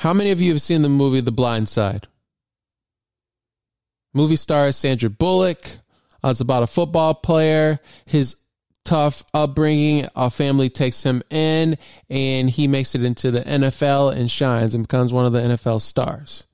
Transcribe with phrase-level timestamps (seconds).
[0.00, 2.08] How many of you have seen the movie The Blind Side?
[4.14, 5.62] Movie stars Sandra Bullock.
[6.24, 7.80] Uh, it's about a football player.
[8.06, 8.36] His
[8.82, 11.76] tough upbringing, a family takes him in,
[12.08, 15.82] and he makes it into the NFL and shines and becomes one of the NFL
[15.82, 16.46] stars.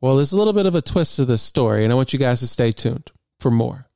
[0.00, 2.18] Well, there's a little bit of a twist to this story, and I want you
[2.18, 3.86] guys to stay tuned for more.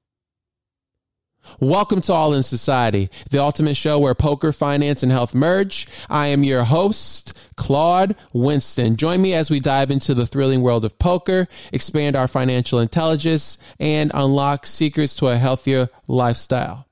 [1.61, 5.89] Welcome to All in Society, the ultimate show where poker, finance, and health merge.
[6.09, 8.97] I am your host, Claude Winston.
[8.97, 13.59] Join me as we dive into the thrilling world of poker, expand our financial intelligence,
[13.81, 16.87] and unlock secrets to a healthier lifestyle.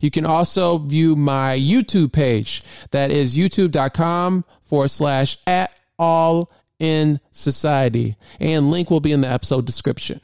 [0.00, 2.62] You can also view my YouTube page.
[2.90, 8.16] That is youtube.com forward slash at all in society.
[8.40, 10.20] And link will be in the episode description.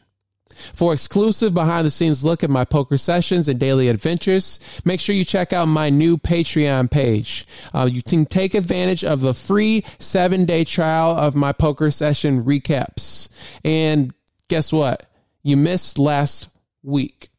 [0.74, 5.14] For exclusive behind the scenes look at my poker sessions and daily adventures, make sure
[5.14, 7.46] you check out my new Patreon page.
[7.74, 12.44] Uh, you can take advantage of a free seven day trial of my poker session
[12.44, 13.28] recaps.
[13.64, 14.14] And
[14.48, 15.06] guess what?
[15.42, 16.48] You missed last
[16.82, 17.31] week.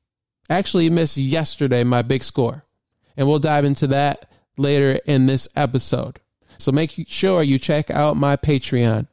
[0.54, 2.64] Actually, missed yesterday, my big score.
[3.18, 6.20] And we'll dive into that later in this episode.
[6.60, 9.08] So make sure you check out my Patreon.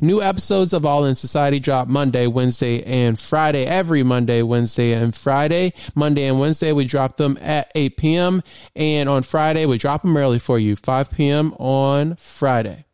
[0.00, 3.66] New episodes of All in Society drop Monday, Wednesday, and Friday.
[3.66, 5.74] Every Monday, Wednesday, and Friday.
[5.94, 8.42] Monday and Wednesday, we drop them at 8 p.m.
[8.74, 11.52] And on Friday, we drop them early for you, 5 p.m.
[11.58, 12.86] on Friday.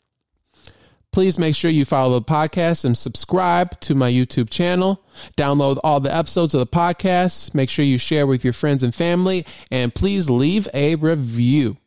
[1.18, 5.04] Please make sure you follow the podcast and subscribe to my YouTube channel.
[5.36, 7.56] Download all the episodes of the podcast.
[7.56, 9.44] Make sure you share with your friends and family.
[9.68, 11.78] And please leave a review.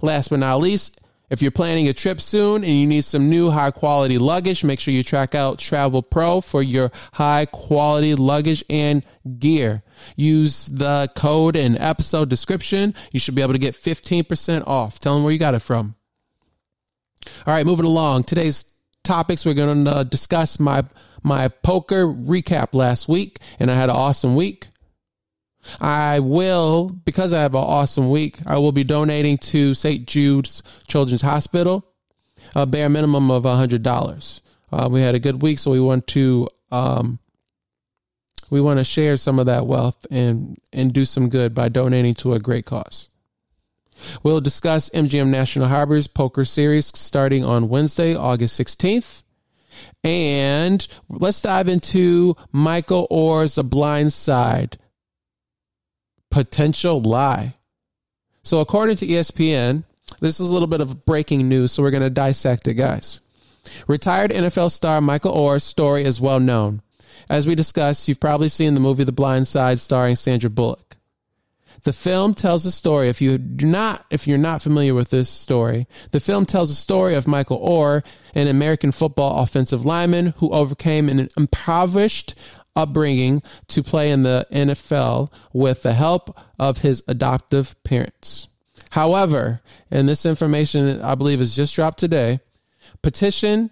[0.00, 3.50] Last but not least, if you're planning a trip soon and you need some new
[3.50, 9.04] high quality luggage, make sure you track out TravelPro for your high quality luggage and
[9.40, 9.82] gear.
[10.14, 12.94] Use the code in episode description.
[13.10, 15.00] You should be able to get 15% off.
[15.00, 15.96] Tell them where you got it from.
[17.46, 18.24] All right, moving along.
[18.24, 18.74] Today's
[19.04, 20.84] topics we're going to discuss my
[21.24, 24.68] my poker recap last week and I had an awesome week.
[25.80, 30.08] I will, because I have an awesome week, I will be donating to St.
[30.08, 31.86] Jude's Children's Hospital
[32.54, 34.40] a bare minimum of $100.
[34.72, 37.18] Uh, we had a good week, so we want to um,
[38.50, 42.14] we want to share some of that wealth and and do some good by donating
[42.14, 43.08] to a great cause.
[44.22, 49.22] We'll discuss MGM National Harbor's poker series starting on Wednesday, August 16th.
[50.04, 54.78] And let's dive into Michael Oher's The Blind Side
[56.30, 57.54] potential lie.
[58.42, 59.84] So, according to ESPN,
[60.20, 63.20] this is a little bit of breaking news, so we're going to dissect it, guys.
[63.86, 66.82] Retired NFL star Michael Oher's story is well known.
[67.30, 70.91] As we discussed, you've probably seen the movie The Blind Side starring Sandra Bullock.
[71.84, 73.08] The film tells a story.
[73.08, 76.74] If you do not, if you're not familiar with this story, the film tells a
[76.74, 78.02] story of Michael Oher,
[78.34, 82.34] an American football offensive lineman who overcame an impoverished
[82.74, 88.48] upbringing to play in the NFL with the help of his adoptive parents.
[88.90, 92.40] However, and this information I believe is just dropped today,
[93.02, 93.70] petition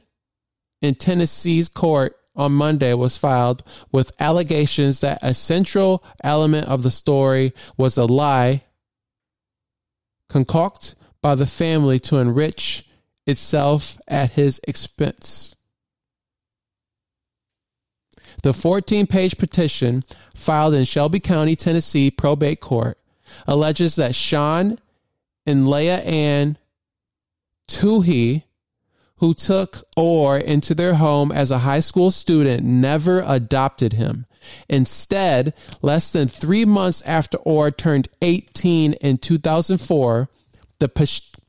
[0.82, 6.90] in Tennessee's court on Monday was filed with allegations that a central element of the
[6.90, 8.62] story was a lie
[10.28, 12.88] concocted by the family to enrich
[13.26, 15.54] itself at his expense.
[18.42, 20.02] The 14 page petition
[20.34, 22.98] filed in Shelby County, Tennessee probate court
[23.46, 24.78] alleges that Sean
[25.46, 26.56] and Leigh Anne
[27.68, 28.44] Tuohy,
[29.20, 34.26] who took Oher into their home as a high school student, never adopted him.
[34.68, 40.28] Instead, less than three months after Oher turned 18 in 2004,
[40.78, 40.88] the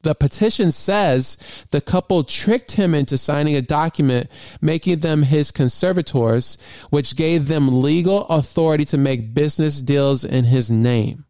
[0.03, 1.37] the petition says
[1.69, 4.29] the couple tricked him into signing a document
[4.59, 6.57] making them his conservators,
[6.89, 11.25] which gave them legal authority to make business deals in his name.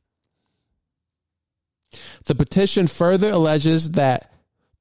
[2.25, 4.31] The petition further alleges that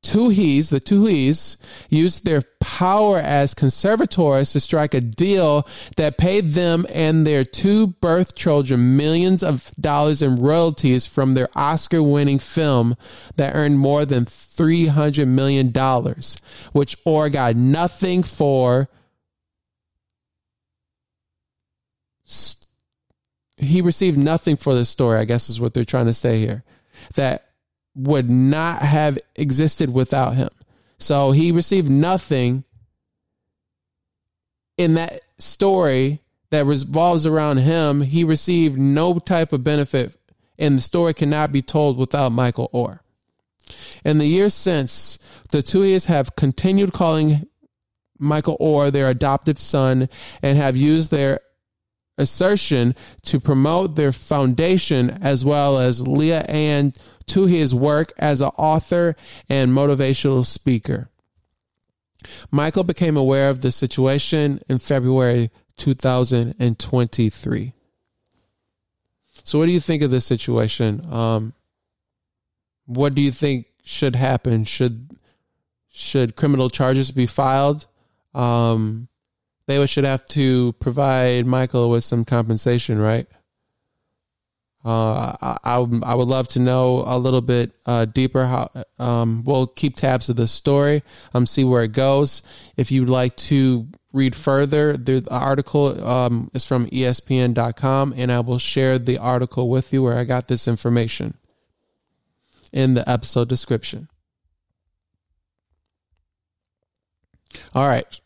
[0.02, 1.56] Tuohys, the Tuohys,
[1.90, 7.88] used their power as conservators to strike a deal that paid them and their two
[7.88, 12.96] birth children millions of dollars in royalties from their Oscar winning film
[13.36, 15.68] that earned more than $300 million,
[16.72, 18.88] which Oher got nothing for.
[23.58, 26.64] He received nothing for the story, I guess is what they're trying to say here.
[27.16, 27.49] That
[27.94, 30.50] would not have existed without him.
[30.98, 32.64] So he received nothing
[34.76, 36.20] in that story
[36.50, 38.00] that revolves around him.
[38.02, 40.16] He received no type of benefit,
[40.58, 43.00] and the story cannot be told without Michael Oher.
[44.04, 45.18] In the years since,
[45.50, 47.46] the Tuohys have continued calling
[48.18, 50.08] Michael Oher their adoptive son
[50.42, 51.40] and have used their
[52.20, 56.92] assertion to promote their foundation as well as Leigh Anne
[57.26, 59.16] to his work as an author
[59.48, 61.08] and motivational speaker.
[62.50, 67.72] Michael became aware of the situation in February 2023.
[69.42, 71.02] So, what do you think of this situation?
[71.10, 71.54] Um,
[72.86, 74.64] what do you think should happen?
[74.64, 75.16] Should
[75.90, 77.86] should criminal charges be filed?
[78.34, 79.08] Um,
[79.66, 83.26] they should have to provide Michael with some compensation, right?
[84.82, 88.46] Uh, I, I, I would love to know a little bit uh, deeper.
[88.46, 91.02] How um, we'll keep tabs of the story,
[91.34, 92.42] um, see where it goes.
[92.76, 98.58] If you'd like to read further, the article um, is from ESPN.com, and I will
[98.58, 101.34] share the article with you where I got this information
[102.72, 104.08] in the episode description.
[107.74, 108.20] All right,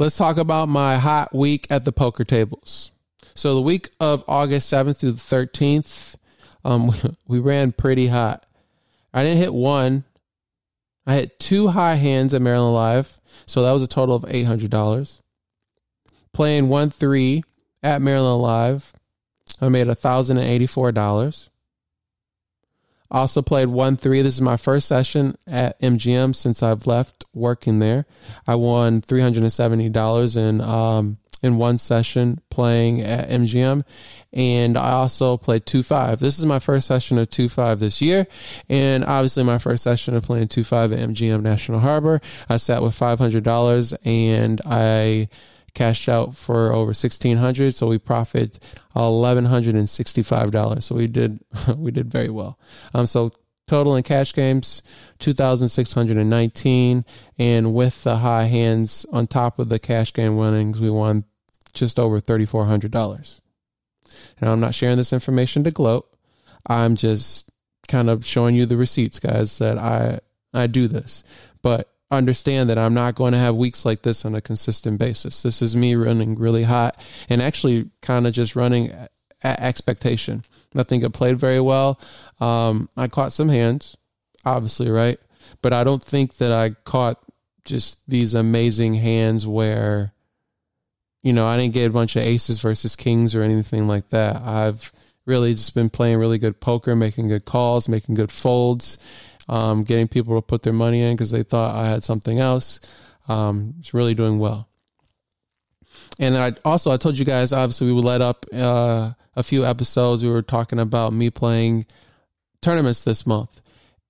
[0.00, 2.90] let's talk about my hot week at the poker tables.
[3.34, 6.16] So the week of August 7th through the 13th,
[6.64, 6.90] um,
[7.28, 8.46] we ran pretty hot.
[9.12, 10.04] I didn't hit one.
[11.06, 13.20] I hit two high hands at Maryland Live.
[13.44, 15.20] So that was a total of $800.
[16.32, 17.42] Playing 1 3
[17.82, 18.94] at Maryland Live,
[19.60, 21.48] I made $1,084.
[23.10, 24.22] Also played 1 3.
[24.22, 28.06] This is my first session at MGM since I've left working there.
[28.46, 33.82] I won $370 in um, in one session playing at MGM.
[34.32, 36.20] And I also played 2 5.
[36.20, 38.26] This is my first session of 2 5 this year.
[38.68, 42.20] And obviously, my first session of playing 2 5 at MGM National Harbor.
[42.48, 45.28] I sat with $500 and I
[45.74, 48.58] cashed out for over 1600 so we profit
[48.94, 51.40] $1165 so we did
[51.76, 52.58] we did very well
[52.94, 53.32] um so
[53.66, 54.82] total in cash games
[55.20, 57.04] 2619
[57.38, 61.24] and with the high hands on top of the cash game winnings we won
[61.72, 63.40] just over $3,400.
[64.40, 66.06] Now, I'm not sharing this information to gloat.
[66.66, 67.50] I'm just
[67.88, 70.20] kind of showing you the receipts, guys, that I,
[70.52, 71.24] I do this.
[71.62, 75.42] But understand that I'm not going to have weeks like this on a consistent basis.
[75.42, 76.98] This is me running really hot
[77.28, 78.90] and actually kind of just running
[79.42, 80.44] at expectation.
[80.74, 82.00] I think I played very well.
[82.40, 83.96] Um, I caught some hands,
[84.44, 85.18] obviously, right?
[85.62, 87.20] But I don't think that I caught
[87.64, 90.12] just these amazing hands where
[91.22, 94.36] you know, I didn't get a bunch of aces versus kings or anything like that.
[94.36, 94.92] I've
[95.26, 98.98] really just been playing really good poker, making good calls, making good folds,
[99.50, 102.80] um, getting people to put their money in because they thought I had something else.
[103.28, 104.68] Um, it's really doing well.
[106.18, 109.66] And I also I told you guys obviously we would let up uh, a few
[109.66, 110.22] episodes.
[110.22, 111.86] We were talking about me playing
[112.60, 113.60] tournaments this month,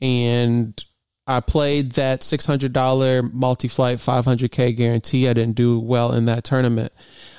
[0.03, 0.83] and
[1.27, 5.29] I played that $600 multi-flight 500k guarantee.
[5.29, 6.93] I didn't do well in that tournament.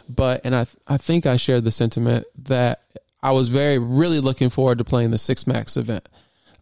[0.10, 2.82] But and I I think I shared the sentiment that
[3.22, 6.10] I was very really looking forward to playing the 6 Max event.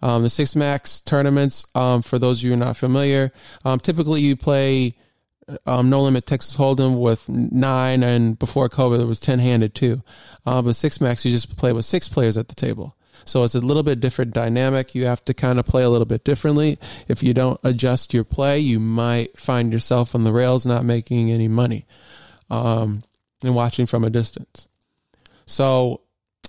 [0.02, 3.32] Um, the 6 Max tournaments um, for those of you not familiar,
[3.66, 4.96] um, typically you play
[5.66, 10.04] um, no limit Texas Hold'em with nine, and before COVID, it was 10 handed too.
[10.46, 12.96] Uh, but Six Max, you just play with six players at the table.
[13.26, 14.96] So it's a little bit different dynamic.
[14.96, 16.80] You have to kind of play a little bit differently.
[17.08, 21.32] If you don't adjust your play, you might find yourself on the rails not making
[21.32, 21.86] any money
[22.50, 23.04] um,
[23.44, 24.68] and watching from a distance.
[25.46, 26.02] So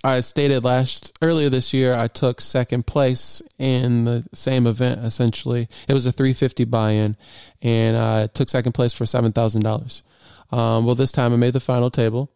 [0.03, 5.01] I stated last earlier this year, I took second place in the same event.
[5.05, 7.15] Essentially, it was a 350 buy-in,
[7.61, 10.03] and I took second place for seven thousand um, dollars.
[10.51, 12.31] Well, this time I made the final table.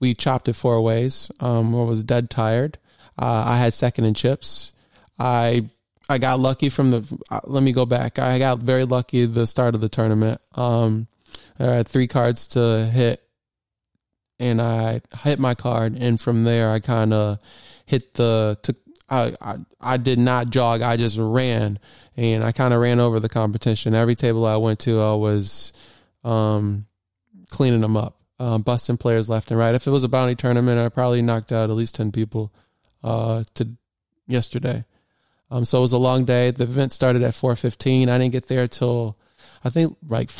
[0.00, 1.30] We chopped it four ways.
[1.40, 2.78] Um, I was dead tired.
[3.18, 4.72] Uh, I had second in chips.
[5.18, 5.66] I
[6.08, 7.20] I got lucky from the.
[7.30, 8.18] Uh, let me go back.
[8.18, 10.38] I got very lucky the start of the tournament.
[10.54, 11.06] Um,
[11.58, 13.22] I had three cards to hit,
[14.40, 17.38] and I hit my card, and from there I kind of
[17.86, 18.58] hit the.
[18.62, 18.76] Took,
[19.08, 20.82] I, I I did not jog.
[20.82, 21.78] I just ran,
[22.16, 23.94] and I kind of ran over the competition.
[23.94, 25.72] Every table I went to, I was
[26.24, 26.86] um,
[27.50, 29.74] cleaning them up, um, busting players left and right.
[29.74, 32.52] If it was a bounty tournament, I probably knocked out at least ten people
[33.04, 33.68] uh, to
[34.26, 34.84] yesterday.
[35.50, 36.50] Um, so it was a long day.
[36.50, 38.08] The event started at 4:15.
[38.08, 39.18] I didn't get there till
[39.64, 40.30] I think like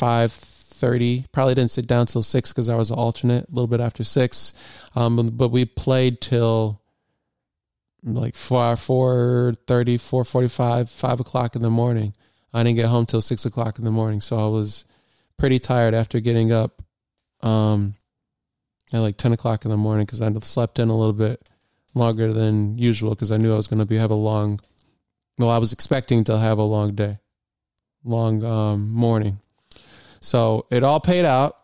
[0.81, 1.31] 5:30.
[1.31, 3.47] Probably didn't sit down till six because I was an alternate.
[3.47, 4.53] A little bit after six,
[4.95, 6.81] um, but we played till
[8.03, 12.15] like 4 4 30 4 45 5 o'clock in the morning
[12.53, 14.85] i didn't get home till 6 o'clock in the morning so i was
[15.37, 16.81] pretty tired after getting up
[17.41, 17.93] um
[18.91, 21.47] at like 10 o'clock in the morning because i slept in a little bit
[21.93, 24.59] longer than usual because i knew i was going to be have a long
[25.37, 27.19] well i was expecting to have a long day
[28.03, 29.37] long um morning
[30.21, 31.57] so it all paid out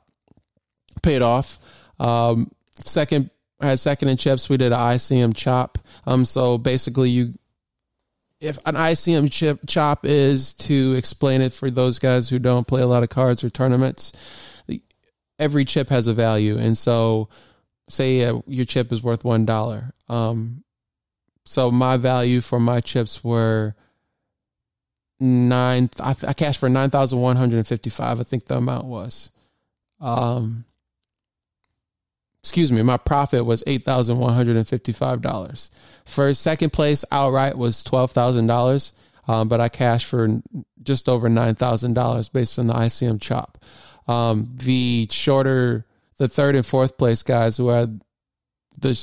[1.02, 1.60] paid off
[2.00, 2.52] um
[2.84, 4.50] second I had second in chips.
[4.50, 5.80] We did an ICM chop.
[6.06, 7.34] Um, so basically, you
[8.40, 12.82] if an ICM chip chop is to explain it for those guys who don't play
[12.82, 14.14] a lot of cards or tournaments,
[15.40, 17.30] every chip has a value, and so
[17.90, 19.92] say uh, your chip is worth one dollar.
[20.08, 20.64] Um,
[21.46, 23.74] so my value for my chips were
[25.20, 25.90] nine.
[26.00, 28.20] I, I cashed for nine thousand one hundred and fifty-five.
[28.20, 29.32] I think the amount was.
[30.00, 30.66] Um,
[32.48, 35.70] excuse me, my profit was $8,155.
[36.06, 38.92] For second place outright was $12,000,
[39.28, 40.42] um, but I cashed for
[40.82, 43.58] just over $9,000 based on the ICM chop.
[44.08, 45.86] Um, the shorter,
[46.18, 48.00] the third and fourth place guys who had
[48.80, 48.98] the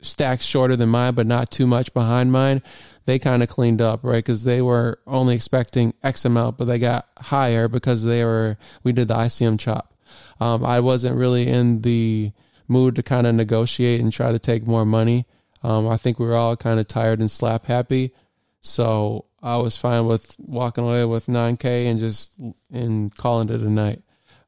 [0.00, 2.62] stacks shorter than mine, but not too much behind mine,
[3.08, 4.24] they kind of cleaned up, right?
[4.24, 8.92] Because they were only expecting X amount, but they got higher because they were, we
[8.92, 9.94] did the ICM chop.
[10.38, 12.32] Um, I wasn't really in the,
[12.68, 15.26] mood to kind of negotiate and try to take more money.
[15.64, 18.12] Um, I think we were all kind of tired and slap happy.
[18.60, 22.32] So I was fine with walking away with 9K and just
[22.72, 24.02] and calling it a night.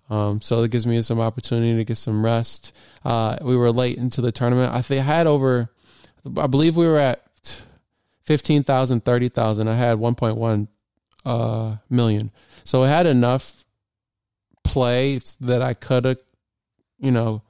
[0.08, 2.76] Um, so it gives me some opportunity to get some rest.
[3.04, 4.72] Uh, we were late into the tournament.
[4.72, 5.70] I think I had over,
[6.36, 7.24] I believe we were at
[8.30, 9.66] 15,000, 30,000.
[9.66, 10.68] I had 1.1
[11.24, 12.30] uh, million.
[12.62, 13.64] So I had enough
[14.62, 16.18] play that I could have,
[17.00, 17.42] you know,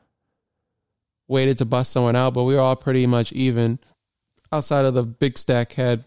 [1.29, 3.79] waited to bust someone out, but we were all pretty much even.
[4.51, 6.03] Outside of the big stack had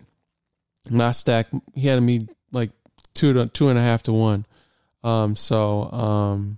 [0.89, 2.71] last stack, he had me like
[3.13, 4.43] two to two and a half to one.
[5.03, 6.57] Um, so um,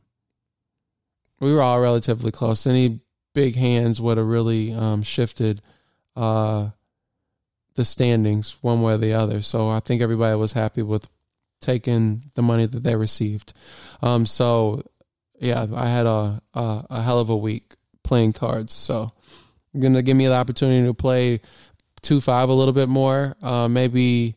[1.42, 2.66] we were all relatively close.
[2.66, 3.02] Any
[3.34, 5.62] big hands would have really um, shifted
[6.16, 6.70] uh,
[7.75, 9.41] the standings one way or the other.
[9.41, 11.08] So I think everybody was happy with
[11.62, 13.53] taking the money that they received.
[14.01, 14.84] Um, so
[15.39, 18.74] yeah, I had a, a, a hell of a week playing cards.
[18.74, 19.12] So,
[19.74, 21.41] to give me the opportunity to play
[22.01, 23.36] two five a little bit more.
[23.41, 24.36] Uh, maybe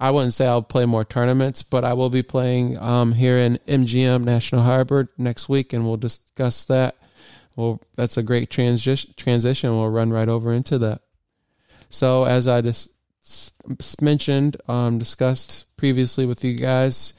[0.00, 3.58] I wouldn't say I'll play more tournaments, but I will be playing um, here in
[3.66, 6.96] MGM National Harbor next week, and we'll discuss that.
[7.56, 9.12] Well, that's a great transition.
[9.16, 9.70] Transition.
[9.70, 11.02] We'll run right over into that.
[11.88, 12.90] So, as I just
[14.00, 17.14] mentioned, um, discussed previously with you guys,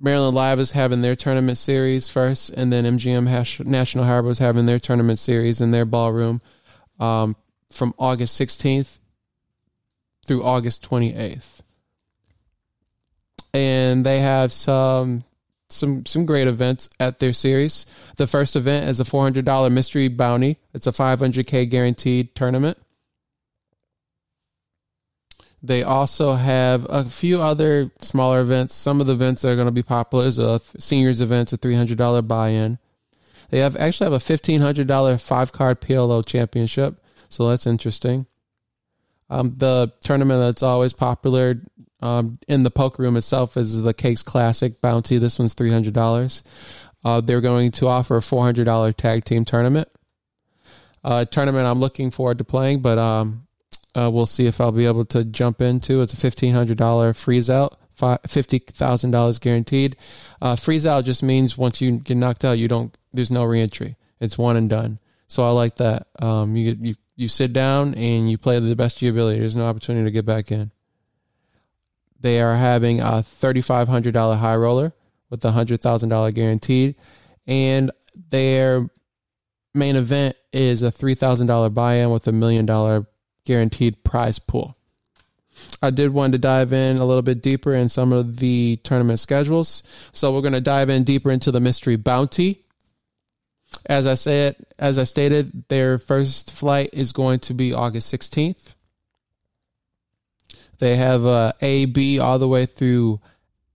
[0.00, 4.38] Maryland Live is having their tournament series first, and then MGM Hash- National Harbor is
[4.38, 6.40] having their tournament series in their ballroom
[6.98, 7.36] um,
[7.70, 8.98] from August 16th
[10.26, 11.60] through August 28th.
[13.54, 15.24] And they have some
[15.68, 17.86] some some great events at their series.
[18.16, 20.58] The first event is a $400 mystery bounty.
[20.74, 22.78] It's a 500k guaranteed tournament.
[25.62, 28.74] They also have a few other smaller events.
[28.74, 31.56] Some of the events that are going to be popular is a seniors event, a
[31.56, 32.78] three hundred dollar buy in.
[33.50, 38.26] They have actually have a fifteen hundred dollar five card PLO championship, so that's interesting.
[39.30, 41.60] Um, the tournament that's always popular
[42.00, 45.18] um, in the poker room itself is the Cakes Classic Bounty.
[45.18, 46.42] This one's three hundred dollars.
[47.04, 49.88] Uh, they're going to offer a four hundred dollar tag team tournament.
[51.04, 53.46] Uh, tournament I'm looking forward to playing, but um,
[53.94, 56.00] uh, we'll see if I'll be able to jump into.
[56.02, 57.78] It's a fifteen hundred dollar freeze out,
[58.26, 59.96] fifty thousand dollars guaranteed.
[60.40, 62.96] Uh, freeze out just means once you get knocked out, you don't.
[63.12, 63.96] There's no reentry.
[64.20, 64.98] It's one and done.
[65.26, 66.06] So I like that.
[66.20, 69.40] Um, you you you sit down and you play to the best of your ability.
[69.40, 70.70] There's no opportunity to get back in.
[72.20, 74.92] They are having a thirty five hundred dollar high roller
[75.28, 76.94] with a hundred thousand dollar guaranteed,
[77.46, 77.90] and
[78.30, 78.88] their
[79.74, 83.06] main event is a three thousand dollar buy in with a million dollar
[83.44, 84.76] guaranteed prize pool.
[85.80, 89.20] I did want to dive in a little bit deeper in some of the tournament
[89.20, 89.82] schedules.
[90.12, 92.64] So we're going to dive in deeper into the mystery bounty.
[93.86, 98.74] As I said, as I stated, their first flight is going to be August 16th.
[100.78, 103.20] They have uh, A, B, all the way through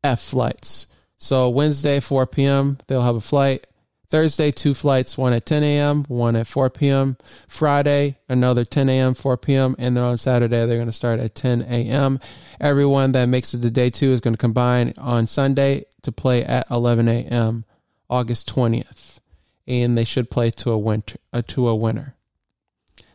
[0.04, 0.88] F flights.
[1.18, 3.66] So Wednesday, 4 p.m., they'll have a flight.
[4.10, 7.18] Thursday, two flights, one at 10 a.m., one at 4 p.m.
[7.48, 9.76] Friday, another 10 a.m., 4 p.m.
[9.78, 12.20] And then on Saturday, they're going to start at 10 a.m.
[12.60, 16.44] Everyone that makes it to day two is going to combine on Sunday to play
[16.44, 17.66] at 11 a.m.,
[18.10, 19.20] August 20th.
[19.68, 22.16] And they should play to a winter, uh, to a winner.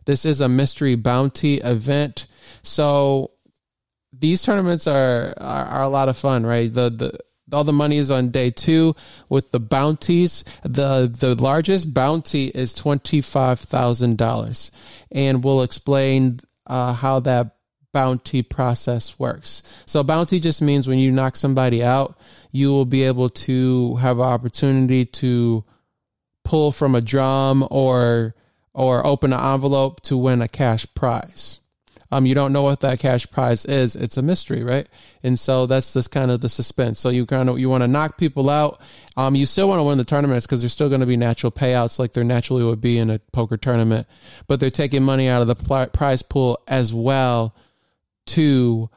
[0.04, 2.26] This is a mystery bounty event.
[2.62, 3.30] So
[4.12, 6.72] these tournaments are, are, are a lot of fun, right?
[6.72, 7.18] The the
[7.52, 8.94] all the money is on day two
[9.28, 10.44] with the bounties.
[10.62, 14.70] The the largest bounty is twenty five thousand dollars,
[15.10, 17.56] and we'll explain uh, how that
[17.92, 19.62] bounty process works.
[19.86, 22.18] So bounty just means when you knock somebody out,
[22.50, 25.64] you will be able to have an opportunity to
[26.44, 28.34] pull from a drum or
[28.74, 31.60] or open an envelope to win a cash prize
[32.12, 33.96] um, you don't know what that cash prize is.
[33.96, 34.86] It's a mystery, right?
[35.22, 37.00] And so that's just kind of the suspense.
[37.00, 38.82] So you kind of you want to knock people out.
[39.16, 41.50] Um, you still want to win the tournaments because there's still going to be natural
[41.50, 44.06] payouts like there naturally would be in a poker tournament,
[44.46, 47.56] but they're taking money out of the prize pool as well
[48.26, 48.90] to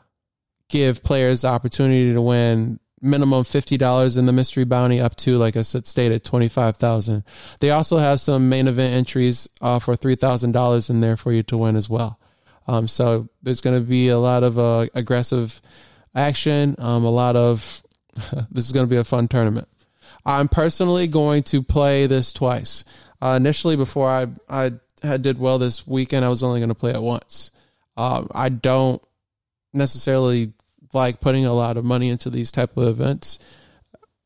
[0.67, 5.55] give players the opportunity to win minimum $50 in the mystery bounty up to like
[5.55, 7.23] i said stated 25000
[7.59, 11.55] they also have some main event entries uh, for $3000 in there for you to
[11.55, 12.19] win as well
[12.67, 15.61] um, so there's going to be a lot of uh, aggressive
[16.13, 16.75] action.
[16.79, 17.83] Um, a lot of
[18.51, 19.67] this is going to be a fun tournament.
[20.25, 22.83] I'm personally going to play this twice.
[23.21, 26.75] Uh, initially, before I I had did well this weekend, I was only going to
[26.75, 27.51] play it once.
[27.97, 29.01] Um, I don't
[29.73, 30.53] necessarily
[30.93, 33.39] like putting a lot of money into these type of events.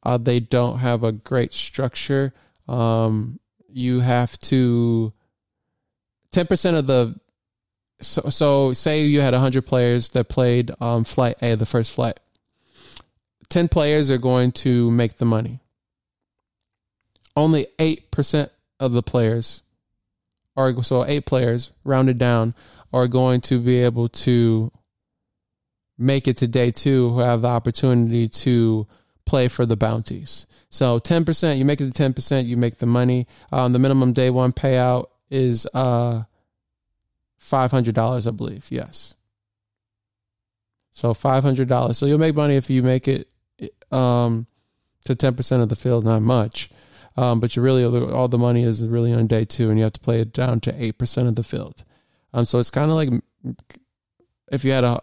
[0.03, 2.34] Uh, they don't have a great structure.
[2.67, 5.12] Um, you have to
[6.31, 7.19] ten percent of the
[8.01, 12.20] so so say you had 100 players that played um, flight A, the first flight.
[13.50, 15.60] 10 players are going to make the money.
[17.36, 19.63] Only 8% of the players
[20.56, 22.53] are so 8 players rounded down
[22.94, 24.72] are going to be able to
[25.98, 28.88] make it to day 2 who have the opportunity to
[29.25, 30.46] play for the bounties.
[30.70, 33.27] So 10%, you make it to 10%, you make the money.
[33.51, 36.24] Um, the minimum day 1 payout is uh
[37.39, 38.67] five hundred dollars, I believe.
[38.69, 39.15] Yes.
[40.91, 41.98] So five hundred dollars.
[41.98, 43.27] So you'll make money if you make it
[43.91, 44.46] um,
[45.05, 46.06] to ten percent of the field.
[46.06, 46.69] Not much,
[47.17, 49.93] um, but you really all the money is really on day two, and you have
[49.93, 51.84] to play it down to eight percent of the field.
[52.34, 53.10] Um, so it's kind of like
[54.52, 55.02] if you had a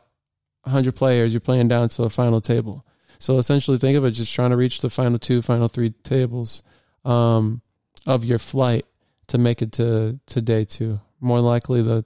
[0.66, 2.84] hundred players, you're playing down to a final table.
[3.18, 6.62] So essentially, think of it just trying to reach the final two, final three tables
[7.04, 7.62] um,
[8.06, 8.84] of your flight
[9.28, 11.00] to make it to to day two.
[11.20, 12.04] More likely, the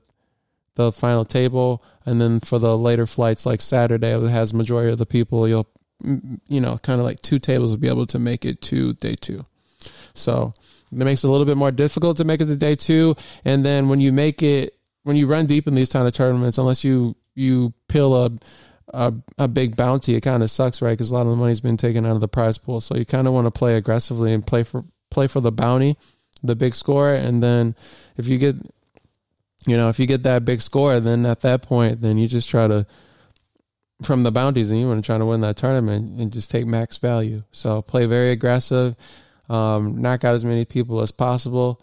[0.85, 4.99] the final table, and then for the later flights like Saturday, it has majority of
[4.99, 5.47] the people.
[5.49, 5.69] You'll
[6.49, 9.15] you know kind of like two tables will be able to make it to day
[9.15, 9.45] two.
[10.15, 10.55] So
[10.91, 13.65] it makes it a little bit more difficult to make it to day two, and
[13.65, 16.85] then when you make it when you run deep in these kind of tournaments, unless
[16.85, 18.31] you you peel a
[18.93, 20.93] a, a big bounty, it kind of sucks, right?
[20.93, 22.81] Because a lot of the money's been taken out of the prize pool.
[22.81, 25.97] So you kind of want to play aggressively and play for play for the bounty,
[26.43, 27.75] the big score, and then
[28.17, 28.57] if you get
[29.67, 32.49] you know, if you get that big score, then at that point, then you just
[32.49, 32.87] try to
[34.03, 36.67] from the bounties, and you want to try to win that tournament and just take
[36.67, 37.43] max value.
[37.51, 38.97] So play very aggressive,
[39.49, 41.81] um, knock out as many people as possible.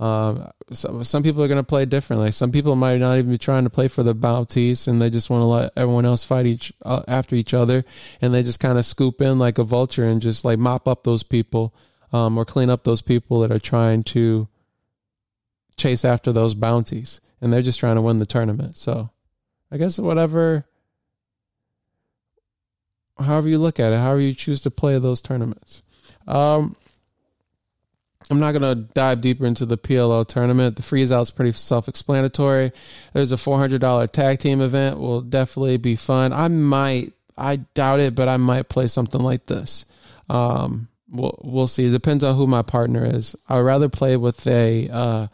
[0.00, 2.30] Um, so, some people are going to play differently.
[2.30, 5.28] Some people might not even be trying to play for the bounties, and they just
[5.28, 7.84] want to let everyone else fight each uh, after each other,
[8.22, 11.04] and they just kind of scoop in like a vulture and just like mop up
[11.04, 11.74] those people
[12.12, 14.48] um, or clean up those people that are trying to
[15.80, 18.76] chase after those bounties and they're just trying to win the tournament.
[18.76, 19.10] So
[19.70, 20.66] I guess whatever
[23.18, 25.82] however you look at it, however you choose to play those tournaments.
[26.26, 26.76] Um
[28.30, 30.76] I'm not going to dive deeper into the PLO tournament.
[30.76, 32.70] The freeze out's pretty self-explanatory.
[33.12, 35.00] There's a $400 tag team event.
[35.00, 36.32] Will definitely be fun.
[36.32, 39.84] I might, I doubt it, but I might play something like this.
[40.28, 41.86] Um, we'll we'll see.
[41.86, 43.34] It depends on who my partner is.
[43.48, 45.26] I'd rather play with a uh,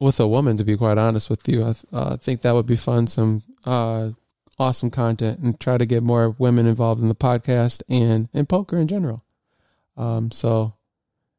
[0.00, 1.62] with a woman, to be quite honest with you.
[1.62, 3.06] I uh, think that would be fun.
[3.06, 4.10] Some uh,
[4.58, 8.78] awesome content and try to get more women involved in the podcast and in poker
[8.78, 9.24] in general.
[9.96, 10.74] Um, so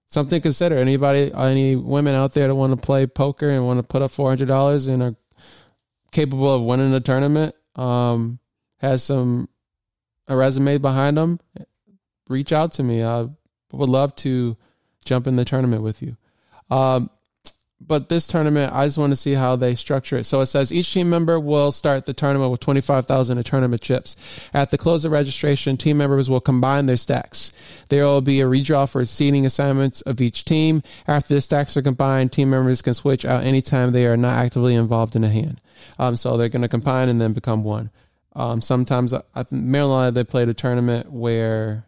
[0.08, 0.78] something to consider.
[0.78, 4.12] Anybody, any women out there that want to play poker and want to put up
[4.12, 5.16] four hundred dollars and are
[6.12, 8.40] capable of winning a tournament, um,
[8.78, 9.50] has some
[10.28, 11.40] a resume behind them,
[12.30, 13.04] reach out to me.
[13.04, 13.28] I
[13.72, 14.56] would love to
[15.04, 16.16] jump in the tournament with you.
[16.70, 17.10] Um,
[17.88, 20.26] but this tournament, I just want to see how they structure it.
[20.26, 24.16] So it says each team member will start the tournament with 25,000 in tournament chips.
[24.54, 27.52] At the close of registration, team members will combine their stacks.
[27.90, 30.84] There will be a redraw for seeding assignments of each team.
[31.08, 34.76] After the stacks are combined, team members can switch out anytime they are not actively
[34.76, 35.60] involved in a hand.
[35.98, 37.90] Um, so they're going to combine and then become one.
[38.34, 41.86] Um, sometimes, I, Maryland, they played a tournament where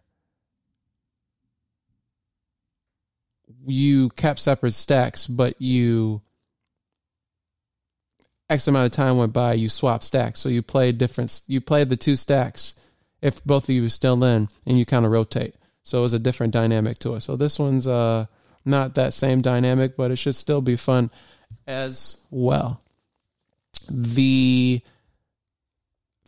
[3.66, 6.22] you kept separate stacks, but you
[8.50, 10.40] X amount of time went by, you swap stacks.
[10.40, 12.76] So you play different, you play the two stacks
[13.22, 15.56] if both of you are still in and you kind of rotate.
[15.84, 17.22] So it was a different dynamic to it.
[17.22, 18.26] So this one's uh,
[18.66, 21.10] not that same dynamic, but it should still be fun
[21.68, 22.82] as well.
[23.90, 24.82] The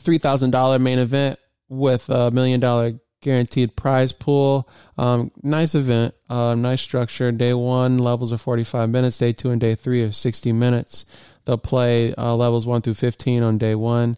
[0.02, 2.94] $3,000 main event with a million dollar
[3.26, 4.70] guaranteed prize pool.
[5.00, 7.32] Um, nice event, uh, nice structure.
[7.32, 9.18] Day one levels are 45 minutes.
[9.18, 11.06] Day two and day three are 60 minutes.
[11.44, 14.18] They'll play uh, levels one through 15 on day one.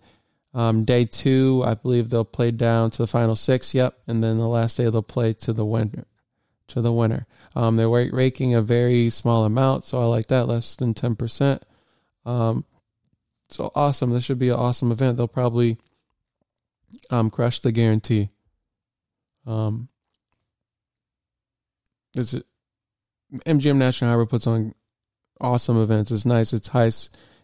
[0.54, 3.74] Um, day two, I believe they'll play down to the final six.
[3.74, 6.06] Yep, and then the last day they'll play to the winner.
[6.68, 7.26] To the winner.
[7.56, 11.62] Um, they're raking a very small amount, so I like that, less than 10%.
[12.26, 12.66] Um,
[13.50, 14.12] so awesome.
[14.12, 15.16] This should be an awesome event.
[15.16, 15.78] They'll probably
[17.10, 18.30] um, crush the guarantee.
[19.48, 19.88] Um,
[22.16, 22.36] it's
[23.46, 24.74] MGM National Harbor puts on
[25.40, 26.12] awesome events.
[26.12, 26.54] It's nice.
[26.54, 26.92] It's high.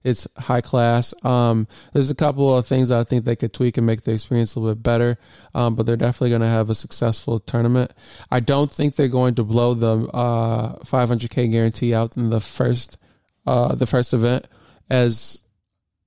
[0.03, 1.13] It's high class.
[1.23, 4.11] Um, there's a couple of things that I think they could tweak and make the
[4.11, 5.17] experience a little bit better.
[5.55, 7.93] Um, but they're definitely going to have a successful tournament.
[8.29, 12.97] I don't think they're going to blow the uh, 500k guarantee out in the first
[13.45, 14.47] uh, the first event,
[14.89, 15.41] as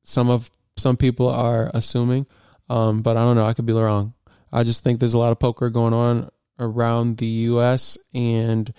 [0.02, 2.26] some of some people are assuming.
[2.68, 3.46] Um, but I don't know.
[3.46, 4.14] I could be wrong.
[4.52, 7.98] I just think there's a lot of poker going on around the U.S.
[8.14, 8.72] and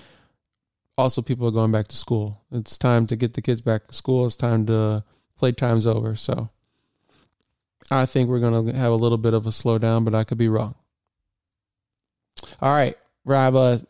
[0.97, 2.41] also people are going back to school.
[2.51, 4.25] It's time to get the kids back to school.
[4.25, 5.03] It's time to
[5.37, 6.15] play time's over.
[6.15, 6.49] So
[7.91, 10.37] I think we're going to have a little bit of a slowdown, but I could
[10.37, 10.75] be wrong.
[12.61, 13.81] All right, Rob, a,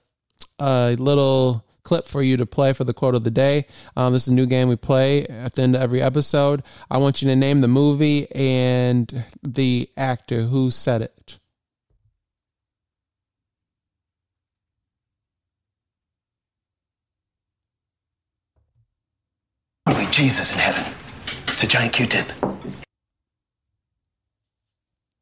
[0.60, 3.66] a little clip for you to play for the quote of the day.
[3.96, 6.64] Um, this is a new game we play at the end of every episode.
[6.92, 11.40] I want you to name the movie and the actor who said it.
[20.08, 20.94] Holy Jesus in heaven.
[21.50, 22.32] It's a giant Q-tip.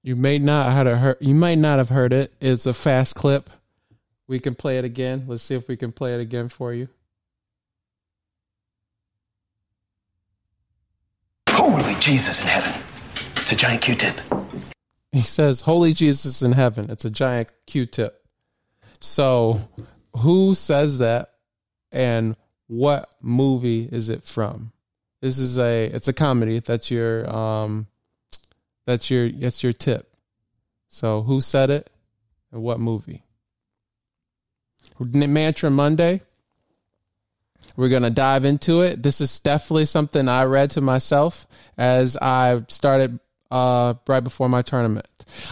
[0.04, 1.18] You may not have heard.
[1.20, 2.36] You might not have heard it.
[2.40, 3.50] It's a fast clip.
[4.28, 5.24] We can play it again.
[5.26, 6.88] Let's see if we can play it again for you.
[11.50, 12.80] Holy Jesus in heaven.
[13.38, 14.22] It's a giant Q-tip.
[15.12, 16.92] He says, Holy Jesus in heaven.
[16.92, 18.24] It's a giant Q-tip.
[19.00, 19.62] So,
[20.18, 21.30] who says that
[21.92, 22.36] and
[22.68, 24.74] what movie is it from?
[25.26, 26.60] This is a it's a comedy.
[26.60, 27.88] That's your um
[28.86, 30.14] that's your that's your tip.
[30.88, 31.90] So, who said it
[32.52, 33.24] and what movie?
[35.00, 36.22] Mantra Monday.
[37.76, 39.02] We're going to dive into it.
[39.02, 43.20] This is definitely something I read to myself as I started
[43.52, 45.06] uh, right before my tournament.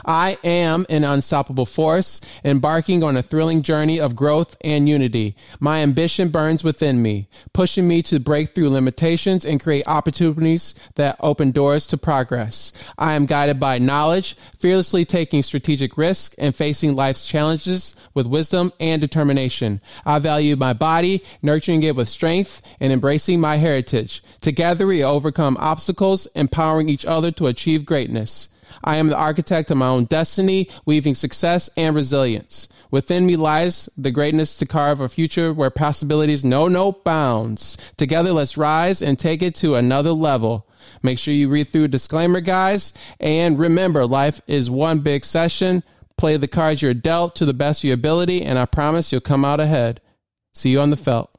[0.05, 5.35] I am an unstoppable force, embarking on a thrilling journey of growth and unity.
[5.59, 11.17] My ambition burns within me, pushing me to break through limitations and create opportunities that
[11.19, 12.71] open doors to progress.
[12.97, 18.71] I am guided by knowledge, fearlessly taking strategic risks and facing life's challenges with wisdom
[18.79, 19.81] and determination.
[20.05, 24.23] I value my body, nurturing it with strength and embracing my heritage.
[24.41, 27.47] Together we overcome obstacles, empowering each other to
[27.83, 28.49] achieve greatness.
[28.83, 32.67] I am the architect of my own destiny, weaving success and resilience.
[32.91, 37.77] Within me lies the greatness to carve a future where possibilities know no bounds.
[37.97, 40.67] Together, let's rise and take it to another level.
[41.01, 42.93] Make sure you read through disclaimer, guys.
[43.19, 45.83] And remember, life is one big session.
[46.17, 49.21] Play the cards you're dealt to the best of your ability, and I promise you'll
[49.21, 50.01] come out ahead.
[50.53, 51.32] See you on the felt.